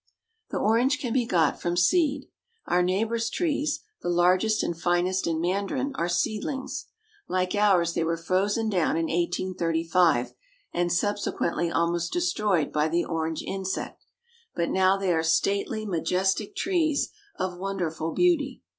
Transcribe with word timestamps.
The 0.49 0.57
orange 0.57 0.97
can 0.99 1.13
be 1.13 1.27
got 1.27 1.61
from 1.61 1.77
seed. 1.77 2.27
Our 2.65 2.81
neighbor's 2.81 3.29
trees, 3.29 3.81
the 4.01 4.09
largest 4.09 4.63
and 4.63 4.75
finest 4.75 5.27
in 5.27 5.39
Mandarin, 5.39 5.91
are 5.93 6.09
seedlings. 6.09 6.87
Like 7.27 7.53
ours, 7.53 7.93
they 7.93 8.03
were 8.03 8.17
frozen 8.17 8.67
down 8.67 8.97
in 8.97 9.03
1835, 9.05 10.33
and 10.73 10.91
subsequently 10.91 11.69
almost 11.69 12.11
destroyed 12.11 12.73
by 12.73 12.87
the 12.87 13.05
orange 13.05 13.43
insect; 13.43 14.03
but 14.55 14.69
now 14.71 14.97
they 14.97 15.13
are 15.13 15.21
stately, 15.21 15.85
majestic 15.85 16.55
trees 16.55 17.11
of 17.37 17.59
wonderful 17.59 18.11
beauty. 18.11 18.63